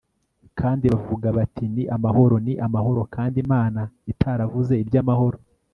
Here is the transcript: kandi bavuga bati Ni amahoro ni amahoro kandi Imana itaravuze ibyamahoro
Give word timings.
kandi 0.59 0.85
bavuga 0.93 1.27
bati 1.37 1.63
Ni 1.75 1.83
amahoro 1.95 2.35
ni 2.45 2.53
amahoro 2.65 3.01
kandi 3.15 3.35
Imana 3.45 3.81
itaravuze 4.11 4.73
ibyamahoro 4.83 5.37